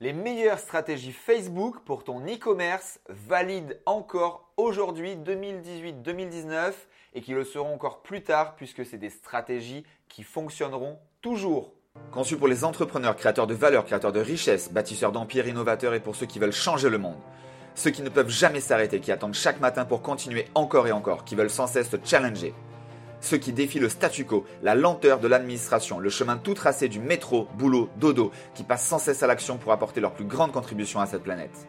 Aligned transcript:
Les 0.00 0.12
meilleures 0.12 0.60
stratégies 0.60 1.10
Facebook 1.10 1.80
pour 1.84 2.04
ton 2.04 2.20
e-commerce 2.20 3.00
valident 3.08 3.74
encore 3.84 4.48
aujourd'hui 4.56 5.16
2018-2019 5.16 6.72
et 7.14 7.20
qui 7.20 7.32
le 7.32 7.42
seront 7.42 7.74
encore 7.74 8.02
plus 8.02 8.22
tard 8.22 8.54
puisque 8.54 8.86
c'est 8.86 8.96
des 8.96 9.10
stratégies 9.10 9.84
qui 10.08 10.22
fonctionneront 10.22 11.00
toujours. 11.20 11.72
Conçues 12.12 12.36
pour 12.36 12.46
les 12.46 12.62
entrepreneurs, 12.62 13.16
créateurs 13.16 13.48
de 13.48 13.54
valeur, 13.54 13.84
créateurs 13.84 14.12
de 14.12 14.20
richesse, 14.20 14.70
bâtisseurs 14.70 15.10
d'empires 15.10 15.48
innovateurs 15.48 15.94
et 15.94 16.00
pour 16.00 16.14
ceux 16.14 16.26
qui 16.26 16.38
veulent 16.38 16.52
changer 16.52 16.90
le 16.90 16.98
monde. 16.98 17.18
Ceux 17.74 17.90
qui 17.90 18.02
ne 18.02 18.08
peuvent 18.08 18.30
jamais 18.30 18.60
s'arrêter, 18.60 19.00
qui 19.00 19.10
attendent 19.10 19.34
chaque 19.34 19.58
matin 19.58 19.84
pour 19.84 20.00
continuer 20.00 20.46
encore 20.54 20.86
et 20.86 20.92
encore, 20.92 21.24
qui 21.24 21.34
veulent 21.34 21.50
sans 21.50 21.66
cesse 21.66 21.90
se 21.90 21.96
challenger 22.04 22.54
ceux 23.20 23.38
qui 23.38 23.52
défient 23.52 23.80
le 23.80 23.88
statu 23.88 24.24
quo, 24.24 24.44
la 24.62 24.74
lenteur 24.74 25.18
de 25.18 25.28
l'administration, 25.28 25.98
le 25.98 26.10
chemin 26.10 26.36
tout 26.36 26.54
tracé 26.54 26.88
du 26.88 27.00
métro, 27.00 27.48
boulot, 27.54 27.88
dodo, 27.96 28.30
qui 28.54 28.62
passent 28.62 28.86
sans 28.86 28.98
cesse 28.98 29.22
à 29.22 29.26
l'action 29.26 29.58
pour 29.58 29.72
apporter 29.72 30.00
leur 30.00 30.12
plus 30.12 30.24
grande 30.24 30.52
contribution 30.52 31.00
à 31.00 31.06
cette 31.06 31.22
planète. 31.22 31.66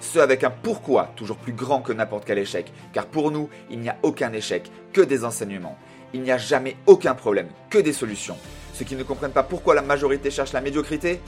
Ceux 0.00 0.20
avec 0.20 0.44
un 0.44 0.50
pourquoi 0.50 1.12
toujours 1.16 1.36
plus 1.36 1.52
grand 1.52 1.80
que 1.80 1.92
n'importe 1.92 2.24
quel 2.24 2.38
échec, 2.38 2.72
car 2.92 3.06
pour 3.06 3.30
nous, 3.30 3.48
il 3.70 3.78
n'y 3.78 3.88
a 3.88 3.96
aucun 4.02 4.32
échec, 4.32 4.70
que 4.92 5.00
des 5.00 5.24
enseignements. 5.24 5.78
Il 6.12 6.22
n'y 6.22 6.32
a 6.32 6.38
jamais 6.38 6.76
aucun 6.86 7.14
problème, 7.14 7.48
que 7.70 7.78
des 7.78 7.92
solutions. 7.92 8.36
Ceux 8.74 8.84
qui 8.84 8.96
ne 8.96 9.02
comprennent 9.02 9.32
pas 9.32 9.42
pourquoi 9.42 9.74
la 9.74 9.82
majorité 9.82 10.30
cherche 10.30 10.52
la 10.52 10.60
médiocrité 10.60 11.20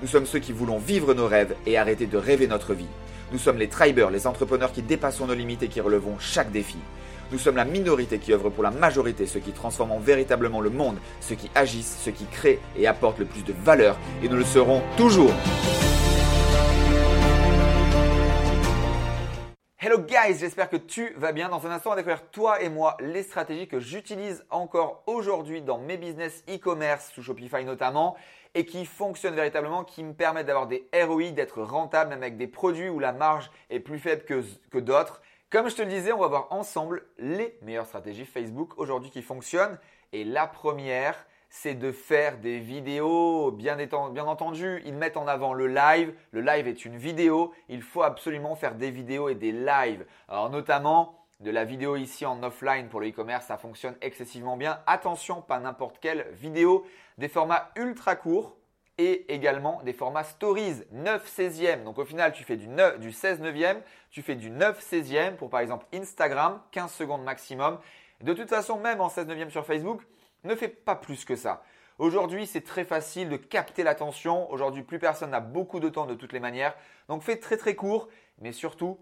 Nous 0.00 0.08
sommes 0.08 0.26
ceux 0.26 0.38
qui 0.38 0.52
voulons 0.52 0.78
vivre 0.78 1.12
nos 1.12 1.26
rêves 1.26 1.56
et 1.66 1.76
arrêter 1.76 2.06
de 2.06 2.16
rêver 2.16 2.46
notre 2.46 2.72
vie. 2.72 2.86
Nous 3.32 3.38
sommes 3.38 3.58
les 3.58 3.68
tribers, 3.68 4.10
les 4.10 4.26
entrepreneurs 4.26 4.72
qui 4.72 4.82
dépassons 4.82 5.26
nos 5.26 5.34
limites 5.34 5.62
et 5.62 5.68
qui 5.68 5.80
relevons 5.80 6.16
chaque 6.18 6.50
défi. 6.52 6.78
Nous 7.32 7.38
sommes 7.38 7.56
la 7.56 7.64
minorité 7.64 8.18
qui 8.18 8.32
œuvre 8.32 8.50
pour 8.50 8.64
la 8.64 8.72
majorité, 8.72 9.24
ceux 9.24 9.38
qui 9.38 9.52
transforment 9.52 10.00
véritablement 10.00 10.60
le 10.60 10.68
monde, 10.68 10.98
ceux 11.20 11.36
qui 11.36 11.48
agissent, 11.54 12.00
ceux 12.02 12.10
qui 12.10 12.26
créent 12.26 12.58
et 12.76 12.88
apportent 12.88 13.20
le 13.20 13.24
plus 13.24 13.44
de 13.44 13.52
valeur, 13.52 13.96
et 14.20 14.28
nous 14.28 14.36
le 14.36 14.44
serons 14.44 14.82
toujours. 14.96 15.32
Hello 19.78 19.98
guys, 19.98 20.38
j'espère 20.40 20.68
que 20.68 20.76
tu 20.76 21.14
vas 21.16 21.30
bien. 21.30 21.48
Dans 21.48 21.64
un 21.68 21.70
instant, 21.70 21.90
on 21.90 21.94
va 21.94 22.02
découvrir 22.02 22.28
toi 22.30 22.60
et 22.60 22.68
moi 22.68 22.96
les 23.00 23.22
stratégies 23.22 23.68
que 23.68 23.78
j'utilise 23.78 24.44
encore 24.50 25.04
aujourd'hui 25.06 25.62
dans 25.62 25.78
mes 25.78 25.96
business 25.96 26.42
e-commerce 26.48 27.12
sous 27.14 27.22
Shopify 27.22 27.64
notamment 27.64 28.16
et 28.54 28.66
qui 28.66 28.84
fonctionnent 28.84 29.36
véritablement, 29.36 29.84
qui 29.84 30.02
me 30.02 30.12
permettent 30.14 30.46
d'avoir 30.46 30.66
des 30.66 30.88
ROI, 30.92 31.30
d'être 31.30 31.62
rentable 31.62 32.10
même 32.10 32.22
avec 32.22 32.36
des 32.36 32.48
produits 32.48 32.88
où 32.88 32.98
la 32.98 33.12
marge 33.12 33.52
est 33.70 33.78
plus 33.78 34.00
faible 34.00 34.24
que, 34.24 34.42
que 34.70 34.78
d'autres 34.78 35.22
comme 35.50 35.68
je 35.68 35.74
te 35.74 35.82
le 35.82 35.88
disais, 35.88 36.12
on 36.12 36.18
va 36.18 36.28
voir 36.28 36.46
ensemble 36.50 37.04
les 37.18 37.58
meilleures 37.62 37.86
stratégies 37.86 38.24
Facebook 38.24 38.78
aujourd'hui 38.78 39.10
qui 39.10 39.20
fonctionnent. 39.20 39.78
Et 40.12 40.24
la 40.24 40.46
première, 40.46 41.26
c'est 41.48 41.74
de 41.74 41.90
faire 41.90 42.38
des 42.38 42.60
vidéos. 42.60 43.50
Bien, 43.50 43.76
entendu, 44.26 44.80
ils 44.86 44.94
mettent 44.94 45.16
en 45.16 45.26
avant 45.26 45.52
le 45.52 45.66
live. 45.66 46.14
Le 46.30 46.40
live 46.40 46.68
est 46.68 46.84
une 46.84 46.96
vidéo. 46.96 47.52
Il 47.68 47.82
faut 47.82 48.02
absolument 48.02 48.54
faire 48.54 48.76
des 48.76 48.92
vidéos 48.92 49.28
et 49.28 49.34
des 49.34 49.50
lives. 49.50 50.06
Alors 50.28 50.50
notamment 50.50 51.18
de 51.40 51.50
la 51.50 51.64
vidéo 51.64 51.96
ici 51.96 52.24
en 52.24 52.40
offline 52.44 52.88
pour 52.88 53.00
le 53.00 53.08
e-commerce, 53.08 53.46
ça 53.46 53.56
fonctionne 53.56 53.96
excessivement 54.02 54.56
bien. 54.56 54.78
Attention, 54.86 55.42
pas 55.42 55.58
n'importe 55.58 55.98
quelle 56.00 56.28
vidéo. 56.32 56.86
Des 57.18 57.28
formats 57.28 57.70
ultra 57.74 58.14
courts 58.14 58.56
et 59.00 59.32
également 59.32 59.80
des 59.82 59.94
formats 59.94 60.24
stories 60.24 60.82
9 60.92 61.26
16e. 61.26 61.84
Donc 61.84 61.98
au 61.98 62.04
final, 62.04 62.32
tu 62.32 62.44
fais 62.44 62.56
du, 62.56 62.68
9, 62.68 63.00
du 63.00 63.12
16 63.12 63.40
9e, 63.40 63.78
tu 64.10 64.20
fais 64.20 64.34
du 64.34 64.50
9 64.50 64.78
16e 64.78 65.36
pour 65.36 65.48
par 65.48 65.60
exemple 65.60 65.86
Instagram, 65.94 66.60
15 66.72 66.92
secondes 66.92 67.24
maximum. 67.24 67.78
De 68.20 68.34
toute 68.34 68.50
façon, 68.50 68.78
même 68.78 69.00
en 69.00 69.08
16 69.08 69.26
9e 69.26 69.48
sur 69.48 69.64
Facebook, 69.64 70.02
ne 70.44 70.54
fais 70.54 70.68
pas 70.68 70.96
plus 70.96 71.24
que 71.24 71.34
ça. 71.34 71.62
Aujourd'hui, 71.98 72.46
c'est 72.46 72.60
très 72.60 72.84
facile 72.84 73.30
de 73.30 73.36
capter 73.36 73.84
l'attention. 73.84 74.50
Aujourd'hui, 74.52 74.82
plus 74.82 74.98
personne 74.98 75.30
n'a 75.30 75.40
beaucoup 75.40 75.80
de 75.80 75.88
temps 75.88 76.04
de 76.04 76.14
toutes 76.14 76.34
les 76.34 76.40
manières. 76.40 76.74
Donc 77.08 77.22
fais 77.22 77.36
très 77.36 77.56
très 77.56 77.74
court, 77.74 78.08
mais 78.38 78.52
surtout, 78.52 78.98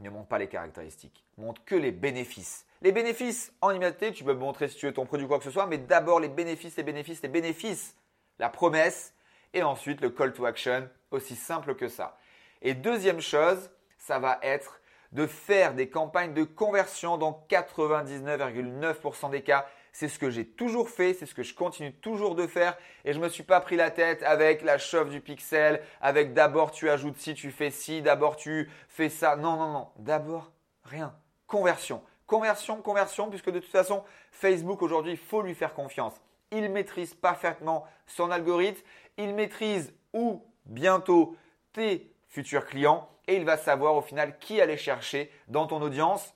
ne 0.00 0.08
montre 0.08 0.28
pas 0.28 0.38
les 0.38 0.48
caractéristiques. 0.48 1.22
Montre 1.36 1.62
que 1.66 1.74
les 1.74 1.92
bénéfices. 1.92 2.64
Les 2.80 2.92
bénéfices 2.92 3.52
en 3.60 3.72
immédiateté, 3.72 4.12
tu 4.12 4.24
peux 4.24 4.32
montrer 4.32 4.68
si 4.68 4.76
tu 4.76 4.86
veux 4.86 4.94
ton 4.94 5.04
produit 5.04 5.26
ou 5.26 5.28
quoi 5.28 5.36
que 5.36 5.44
ce 5.44 5.50
soit, 5.50 5.66
mais 5.66 5.76
d'abord 5.76 6.18
les 6.18 6.28
bénéfices, 6.28 6.76
les 6.78 6.82
bénéfices, 6.82 7.22
les 7.22 7.28
bénéfices 7.28 7.94
la 8.38 8.48
promesse 8.48 9.14
et 9.54 9.62
ensuite 9.62 10.00
le 10.00 10.10
call 10.10 10.32
to 10.32 10.44
action, 10.44 10.88
aussi 11.10 11.36
simple 11.36 11.74
que 11.74 11.88
ça. 11.88 12.18
Et 12.62 12.74
deuxième 12.74 13.20
chose, 13.20 13.70
ça 13.98 14.18
va 14.18 14.38
être 14.42 14.80
de 15.12 15.26
faire 15.26 15.74
des 15.74 15.88
campagnes 15.88 16.32
de 16.32 16.44
conversion 16.44 17.18
dans 17.18 17.46
99,9% 17.50 19.30
des 19.30 19.42
cas. 19.42 19.66
C'est 19.92 20.08
ce 20.08 20.18
que 20.18 20.30
j'ai 20.30 20.46
toujours 20.46 20.88
fait, 20.88 21.12
c'est 21.12 21.26
ce 21.26 21.34
que 21.34 21.42
je 21.42 21.54
continue 21.54 21.92
toujours 21.92 22.34
de 22.34 22.46
faire 22.46 22.78
et 23.04 23.12
je 23.12 23.18
ne 23.18 23.24
me 23.24 23.28
suis 23.28 23.42
pas 23.42 23.60
pris 23.60 23.76
la 23.76 23.90
tête 23.90 24.22
avec 24.22 24.62
la 24.62 24.78
chauffe 24.78 25.10
du 25.10 25.20
pixel, 25.20 25.82
avec 26.00 26.32
d'abord 26.32 26.70
tu 26.70 26.88
ajoutes 26.88 27.18
ci, 27.18 27.34
tu 27.34 27.50
fais 27.50 27.70
ci, 27.70 28.00
d'abord 28.00 28.36
tu 28.36 28.70
fais 28.88 29.10
ça. 29.10 29.36
Non, 29.36 29.56
non, 29.56 29.70
non, 29.70 29.88
d'abord 29.96 30.50
rien. 30.84 31.14
Conversion. 31.46 32.02
Conversion, 32.26 32.80
conversion, 32.80 33.28
puisque 33.28 33.50
de 33.50 33.58
toute 33.58 33.70
façon, 33.70 34.02
Facebook 34.30 34.80
aujourd'hui, 34.80 35.12
il 35.12 35.18
faut 35.18 35.42
lui 35.42 35.54
faire 35.54 35.74
confiance 35.74 36.14
il 36.52 36.70
maîtrise 36.70 37.14
parfaitement 37.14 37.84
son 38.06 38.30
algorithme, 38.30 38.82
il 39.16 39.34
maîtrise 39.34 39.92
où 40.12 40.44
bientôt 40.66 41.36
tes 41.72 42.12
futurs 42.28 42.66
clients 42.66 43.08
et 43.26 43.36
il 43.36 43.44
va 43.44 43.56
savoir 43.56 43.96
au 43.96 44.02
final 44.02 44.38
qui 44.38 44.60
aller 44.60 44.76
chercher 44.76 45.30
dans 45.48 45.66
ton 45.66 45.80
audience. 45.82 46.34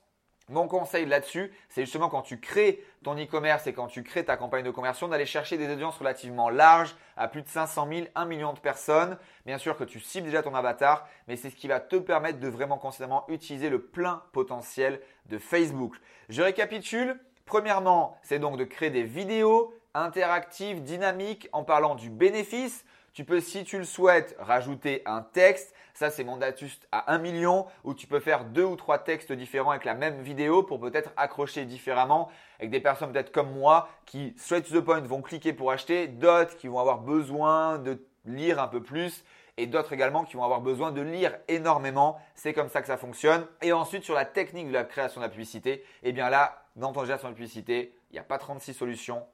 Mon 0.49 0.69
conseil 0.69 1.06
là-dessus, 1.06 1.53
c'est 1.69 1.82
justement 1.82 2.09
quand 2.09 2.22
tu 2.22 2.38
crées 2.38 2.84
ton 3.03 3.16
e-commerce 3.16 3.66
et 3.66 3.72
quand 3.72 3.88
tu 3.88 4.05
crées 4.05 4.25
ta 4.25 4.37
campagne 4.37 4.65
de 4.65 4.71
conversion, 4.71 5.09
d'aller 5.09 5.26
chercher 5.26 5.59
des 5.59 5.69
audiences 5.69 5.99
relativement 5.99 6.50
larges, 6.50 6.94
à 7.16 7.26
plus 7.26 7.43
de 7.43 7.49
500 7.49 7.88
000, 7.93 8.06
1 8.15 8.25
million 8.26 8.53
de 8.53 8.60
personnes. 8.60 9.19
Bien 9.44 9.59
sûr 9.59 9.76
que 9.76 9.82
tu 9.82 9.99
cibles 9.99 10.26
déjà 10.26 10.44
ton 10.44 10.55
avatar, 10.55 11.09
mais 11.26 11.34
c'est 11.34 11.50
ce 11.50 11.56
qui 11.56 11.66
va 11.66 11.81
te 11.81 11.97
permettre 11.97 12.38
de 12.38 12.47
vraiment 12.47 12.78
considérablement 12.78 13.25
utiliser 13.28 13.71
le 13.71 13.82
plein 13.82 14.22
potentiel 14.31 15.00
de 15.26 15.38
Facebook. 15.38 15.97
Je 16.28 16.43
récapitule. 16.43 17.19
Premièrement, 17.44 18.16
c'est 18.22 18.38
donc 18.38 18.56
de 18.56 18.65
créer 18.65 18.91
des 18.91 19.05
vidéos 19.05 19.75
interactive, 20.05 20.83
dynamique, 20.83 21.49
en 21.53 21.65
parlant 21.65 21.95
du 21.95 22.11
bénéfice. 22.11 22.84
Tu 23.12 23.25
peux, 23.25 23.41
si 23.41 23.65
tu 23.65 23.79
le 23.79 23.84
souhaites, 23.84 24.37
rajouter 24.39 25.03
un 25.07 25.23
texte. 25.23 25.75
Ça, 25.95 26.11
c'est 26.11 26.25
mon 26.25 26.43
astuce 26.43 26.79
à 26.93 27.15
1 27.15 27.19
million 27.19 27.65
où 27.83 27.95
tu 27.95 28.06
peux 28.06 28.21
faire 28.21 28.45
deux 28.45 28.65
ou 28.65 28.77
trois 28.77 28.99
textes 28.99 29.33
différents 29.33 29.71
avec 29.71 29.87
la 29.87 29.95
même 29.95 30.21
vidéo 30.21 30.62
pour 30.62 30.79
peut-être 30.79 31.11
accrocher 31.17 31.65
différemment 31.65 32.31
avec 32.59 32.71
des 32.71 32.81
personnes 32.81 33.12
peut-être 33.12 33.33
comme 33.33 33.53
moi 33.53 33.89
qui, 34.05 34.35
straight 34.37 34.69
to 34.69 34.79
the 34.79 34.85
point, 34.85 35.01
vont 35.01 35.23
cliquer 35.23 35.55
pour 35.55 35.71
acheter, 35.71 36.09
d'autres 36.09 36.59
qui 36.59 36.69
vont 36.69 36.79
avoir 36.79 36.99
besoin 36.99 37.79
de 37.79 38.05
lire 38.27 38.61
un 38.61 38.69
peu 38.69 38.83
plus 38.83 39.25
et 39.56 39.67
d'autres 39.67 39.95
également 39.95 40.25
qui 40.25 40.37
vont 40.37 40.45
avoir 40.45 40.61
besoin 40.61 40.93
de 40.93 41.01
lire 41.01 41.39
énormément. 41.49 42.21
C'est 42.35 42.53
comme 42.53 42.69
ça 42.69 42.83
que 42.83 42.87
ça 42.87 42.99
fonctionne. 42.99 43.47
Et 43.62 43.73
ensuite, 43.73 44.05
sur 44.05 44.15
la 44.15 44.27
technique 44.27 44.69
de 44.69 44.75
la 44.75 44.85
création 44.85 45.23
de 45.23 45.25
la 45.25 45.31
publicité, 45.31 45.83
eh 46.03 46.12
bien 46.12 46.29
là, 46.29 46.67
dans 46.77 46.93
ton 46.93 47.06
gestion 47.06 47.31
de 47.31 47.35
publicité, 47.35 47.95
il 48.11 48.15
n'y 48.15 48.19
a 48.19 48.25
pas 48.25 48.37
36 48.37 48.75
solutions 48.75 49.25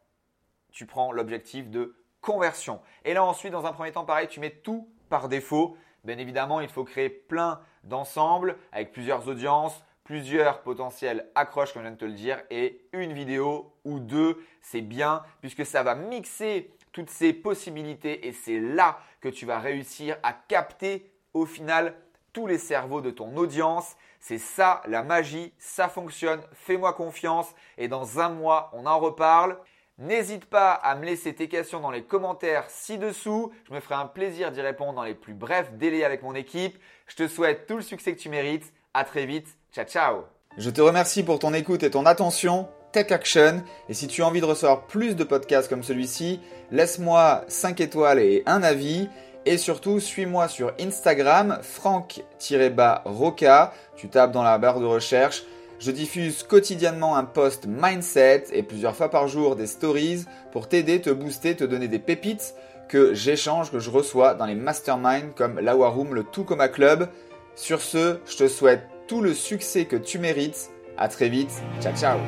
tu 0.72 0.86
prends 0.86 1.12
l'objectif 1.12 1.70
de 1.70 1.94
conversion. 2.20 2.80
Et 3.04 3.14
là 3.14 3.24
ensuite, 3.24 3.52
dans 3.52 3.66
un 3.66 3.72
premier 3.72 3.92
temps, 3.92 4.04
pareil, 4.04 4.28
tu 4.28 4.40
mets 4.40 4.50
tout 4.50 4.88
par 5.08 5.28
défaut. 5.28 5.76
Bien 6.04 6.18
évidemment, 6.18 6.60
il 6.60 6.68
faut 6.68 6.84
créer 6.84 7.10
plein 7.10 7.60
d'ensembles 7.84 8.56
avec 8.72 8.92
plusieurs 8.92 9.28
audiences, 9.28 9.84
plusieurs 10.04 10.62
potentiels 10.62 11.28
accroches, 11.34 11.72
comme 11.72 11.82
je 11.82 11.88
viens 11.88 11.94
de 11.94 12.00
te 12.00 12.04
le 12.04 12.12
dire, 12.12 12.42
et 12.50 12.86
une 12.92 13.12
vidéo 13.12 13.72
ou 13.84 14.00
deux, 14.00 14.44
c'est 14.60 14.80
bien, 14.80 15.22
puisque 15.40 15.64
ça 15.64 15.82
va 15.82 15.94
mixer 15.94 16.74
toutes 16.92 17.10
ces 17.10 17.32
possibilités 17.32 18.26
et 18.26 18.32
c'est 18.32 18.60
là 18.60 18.98
que 19.20 19.28
tu 19.28 19.46
vas 19.46 19.58
réussir 19.58 20.16
à 20.22 20.32
capter 20.32 21.10
au 21.34 21.46
final 21.46 21.94
tous 22.32 22.46
les 22.46 22.58
cerveaux 22.58 23.00
de 23.00 23.10
ton 23.10 23.36
audience. 23.36 23.96
C'est 24.20 24.38
ça 24.38 24.82
la 24.86 25.02
magie, 25.02 25.52
ça 25.58 25.88
fonctionne, 25.88 26.42
fais-moi 26.52 26.92
confiance 26.92 27.54
et 27.78 27.88
dans 27.88 28.20
un 28.20 28.28
mois, 28.28 28.70
on 28.72 28.86
en 28.86 28.98
reparle. 28.98 29.58
N'hésite 30.02 30.46
pas 30.46 30.72
à 30.72 30.96
me 30.96 31.04
laisser 31.04 31.32
tes 31.32 31.46
questions 31.46 31.78
dans 31.78 31.92
les 31.92 32.02
commentaires 32.02 32.64
ci-dessous. 32.68 33.52
Je 33.68 33.72
me 33.72 33.78
ferai 33.78 33.94
un 33.94 34.06
plaisir 34.06 34.50
d'y 34.50 34.60
répondre 34.60 34.94
dans 34.94 35.04
les 35.04 35.14
plus 35.14 35.32
brefs 35.32 35.72
délais 35.74 36.02
avec 36.02 36.24
mon 36.24 36.34
équipe. 36.34 36.76
Je 37.06 37.14
te 37.14 37.28
souhaite 37.28 37.68
tout 37.68 37.76
le 37.76 37.82
succès 37.82 38.12
que 38.12 38.18
tu 38.18 38.28
mérites. 38.28 38.72
À 38.94 39.04
très 39.04 39.26
vite. 39.26 39.46
Ciao, 39.72 39.84
ciao. 39.84 40.24
Je 40.58 40.70
te 40.70 40.80
remercie 40.80 41.22
pour 41.22 41.38
ton 41.38 41.54
écoute 41.54 41.84
et 41.84 41.90
ton 41.90 42.04
attention. 42.04 42.66
Take 42.90 43.14
Action. 43.14 43.62
Et 43.88 43.94
si 43.94 44.08
tu 44.08 44.22
as 44.22 44.26
envie 44.26 44.40
de 44.40 44.46
recevoir 44.46 44.88
plus 44.88 45.14
de 45.14 45.22
podcasts 45.22 45.68
comme 45.68 45.84
celui-ci, 45.84 46.40
laisse-moi 46.72 47.44
5 47.46 47.80
étoiles 47.80 48.18
et 48.18 48.42
un 48.46 48.64
avis. 48.64 49.08
Et 49.46 49.56
surtout, 49.56 50.00
suis-moi 50.00 50.48
sur 50.48 50.72
Instagram, 50.80 51.60
franck-roca. 51.62 53.72
Tu 53.94 54.08
tapes 54.08 54.32
dans 54.32 54.42
la 54.42 54.58
barre 54.58 54.80
de 54.80 54.86
recherche. 54.86 55.44
Je 55.82 55.90
diffuse 55.90 56.44
quotidiennement 56.44 57.16
un 57.16 57.24
post 57.24 57.66
mindset 57.66 58.44
et 58.52 58.62
plusieurs 58.62 58.94
fois 58.94 59.10
par 59.10 59.26
jour 59.26 59.56
des 59.56 59.66
stories 59.66 60.26
pour 60.52 60.68
t'aider, 60.68 61.00
te 61.00 61.10
booster, 61.10 61.56
te 61.56 61.64
donner 61.64 61.88
des 61.88 61.98
pépites 61.98 62.54
que 62.88 63.14
j'échange, 63.14 63.72
que 63.72 63.80
je 63.80 63.90
reçois 63.90 64.34
dans 64.34 64.46
les 64.46 64.54
masterminds 64.54 65.32
comme 65.34 65.58
la 65.58 65.76
Waroom, 65.76 66.14
le 66.14 66.22
Tout 66.22 66.44
Club. 66.44 67.08
Sur 67.56 67.82
ce, 67.82 68.18
je 68.26 68.36
te 68.36 68.46
souhaite 68.46 68.86
tout 69.08 69.22
le 69.22 69.34
succès 69.34 69.86
que 69.86 69.96
tu 69.96 70.20
mérites. 70.20 70.70
À 70.96 71.08
très 71.08 71.28
vite. 71.28 71.50
Ciao 71.80 71.96
ciao. 71.96 72.18